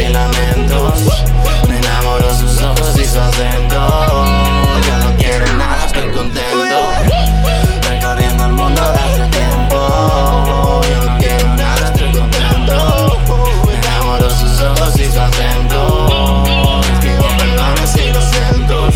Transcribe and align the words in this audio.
Me 0.00 0.06
enamoro 1.76 2.34
sus 2.34 2.62
ojos 2.62 2.98
y 2.98 3.04
su 3.04 3.20
acento. 3.20 3.76
Yo 4.86 4.98
no 4.98 5.14
quiero 5.18 5.46
nada, 5.58 5.84
estoy 5.84 6.10
contento. 6.10 6.76
Recorriendo 7.86 8.46
el 8.46 8.52
mundo 8.52 8.80
de 8.80 8.98
hace 8.98 9.26
tiempo. 9.28 10.80
Yo 10.88 11.04
no 11.04 11.18
quiero 11.18 11.54
nada, 11.54 11.92
estoy 11.92 12.12
contento. 12.12 13.20
Me 13.66 13.74
enamoro 13.74 14.30
sus 14.30 14.60
ojos 14.62 14.98
y 14.98 15.04
su 15.04 15.20
acento. 15.20 16.82
Digo 17.02 17.26
perdones 17.36 17.96
y 17.96 18.10
lo 18.10 18.22
siento. 18.22 18.88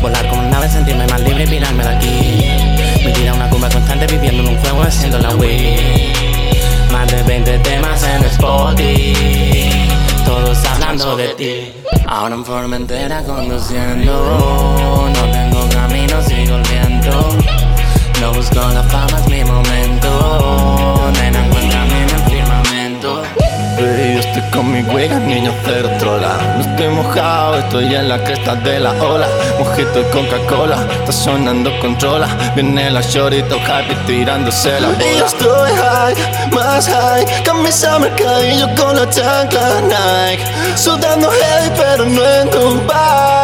Volar 0.00 0.28
como 0.28 0.48
una 0.48 0.56
ave, 0.56 0.68
sentirme 0.70 1.06
más 1.08 1.20
libre 1.20 1.44
y 1.44 1.46
pirarme 1.46 1.84
de 1.84 1.90
aquí. 1.90 3.04
Me 3.04 3.12
tira 3.12 3.34
una 3.34 3.50
cumba 3.50 3.68
constante 3.68 4.06
viviendo 4.06 4.42
en 4.44 4.48
un 4.48 4.58
fuego 4.60 4.82
haciendo 4.82 5.18
la 5.18 5.36
Wii. 5.36 6.12
Más 6.90 7.06
de 7.12 7.22
20 7.22 7.58
temas 7.58 8.02
en 8.02 8.24
Spotify. 8.24 8.91
Hablando 10.92 11.16
de 11.16 11.28
ti. 11.28 11.72
Ahora 12.06 12.34
en 12.34 12.44
Formentera 12.44 13.22
conduciendo. 13.22 14.12
No 14.12 15.32
tengo 15.32 15.66
camino, 15.70 16.22
sigo 16.22 16.56
el 16.56 16.62
viento. 16.64 17.30
No 18.20 18.32
busco 18.34 18.56
la 18.56 18.82
fama, 18.82 19.18
es 19.18 19.26
mi 19.26 19.42
momento. 19.42 19.91
Mi 24.72 24.82
huega, 24.82 25.18
niño 25.18 25.52
cero 25.64 25.90
trola 25.98 26.32
No 26.56 26.62
estoy 26.62 26.88
mojado, 26.88 27.58
estoy 27.58 27.94
en 27.94 28.08
la 28.08 28.24
cresta 28.24 28.54
de 28.54 28.80
la 28.80 28.92
ola. 28.92 29.28
Mojito 29.58 30.00
y 30.00 30.04
Coca-Cola, 30.04 30.76
está 31.00 31.12
sonando 31.12 31.70
controla. 31.80 32.26
Viene 32.54 32.90
la 32.90 33.02
shorty, 33.02 33.40
happy 33.40 33.94
tirándose 34.06 34.80
la 34.80 34.88
bola. 34.88 35.04
Y 35.06 35.18
yo 35.18 35.26
estoy 35.26 35.70
high, 35.72 36.50
más 36.52 36.88
high. 36.88 37.24
Camisa 37.44 37.98
mercadillo 37.98 38.68
con 38.74 38.96
la 38.96 39.08
chancla 39.10 39.80
Nike. 39.82 40.44
Sudando 40.76 41.30
heavy 41.30 41.70
pero 41.76 42.04
no 42.06 42.24
en 42.24 42.50
Dubai 42.50 43.41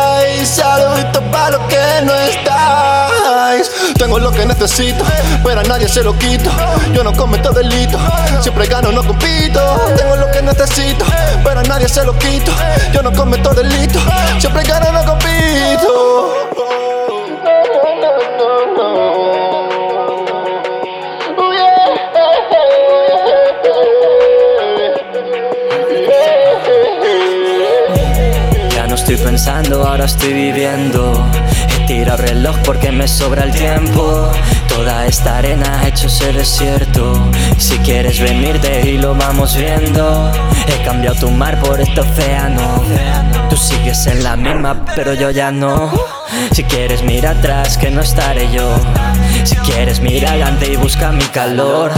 Tengo 3.99 4.19
lo 4.21 4.31
que 4.31 4.47
necesito, 4.47 5.05
pero 5.43 5.61
a 5.61 5.65
nadie 5.65 5.89
se 5.89 6.03
lo 6.03 6.17
quito. 6.17 6.51
Yo 6.93 7.03
no 7.03 7.13
cometo 7.13 7.53
delito, 7.53 7.99
siempre 8.41 8.67
gano, 8.67 8.93
no 8.93 9.05
compito. 9.05 9.61
Tengo 9.97 10.17
lo 10.17 10.31
que 10.31 10.41
necesito, 10.41 11.05
pero 11.43 11.61
a 11.61 11.63
nadie 11.65 11.89
se 11.89 12.05
lo 12.05 12.17
quito. 12.17 12.53
Yo 12.93 13.03
no 13.03 13.13
cometo 13.13 13.53
delito, 13.53 13.99
siempre 14.39 14.63
gano, 14.63 14.93
no 14.93 15.05
compito 15.05 15.98
estoy 29.11 29.25
pensando, 29.25 29.87
ahora 29.87 30.05
estoy 30.05 30.35
viviendo. 30.35 31.25
He 31.71 31.87
tirado 31.87 32.19
reloj 32.19 32.57
porque 32.63 32.93
me 32.93 33.09
sobra 33.09 33.45
el 33.45 33.53
tiempo. 33.53 34.31
Toda 34.69 35.07
esta 35.07 35.39
arena 35.39 35.81
ha 35.81 35.89
hecho 35.89 36.09
ese 36.09 36.31
desierto. 36.35 37.19
Si 37.57 37.79
quieres 37.79 38.21
venirte 38.21 38.83
y 38.87 38.99
lo 38.99 39.15
vamos 39.15 39.57
viendo. 39.57 40.31
He 40.67 40.85
cambiado 40.85 41.17
tu 41.21 41.31
mar 41.31 41.59
por 41.61 41.81
este 41.81 42.01
océano. 42.01 42.83
Tú 43.49 43.57
sigues 43.57 44.07
en 44.09 44.23
la 44.23 44.37
misma, 44.37 44.85
pero 44.95 45.15
yo 45.15 45.31
ya 45.31 45.51
no. 45.51 45.91
Si 46.53 46.63
quieres 46.65 47.03
mira 47.03 47.31
atrás, 47.31 47.79
que 47.79 47.91
no 47.91 48.03
estaré 48.03 48.53
yo. 48.53 48.79
Si 49.45 49.57
quieres 49.57 50.01
mira 50.01 50.33
adelante 50.33 50.71
y 50.71 50.77
busca 50.77 51.13
mi 51.13 51.25
calor. 51.25 51.93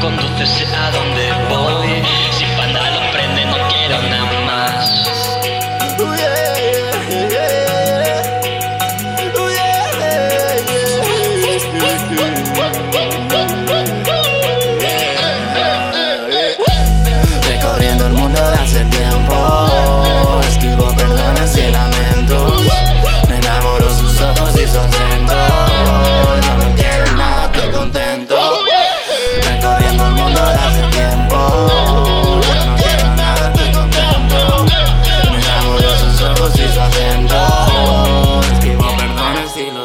Sé 0.00 0.64
a 0.74 0.90
dónde 0.90 1.30
voy. 1.50 2.02
Si 2.32 2.46
Panda 2.56 2.90
lo 2.90 3.12
prende, 3.12 3.44
no 3.44 3.68
quiero 3.68 4.00
nada 4.08 4.40
más. 4.46 5.38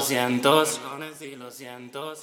Escribo 0.05 0.63
perdones 0.63 1.21
y 1.21 1.35
lo 1.35 1.51
siento. 1.51 2.13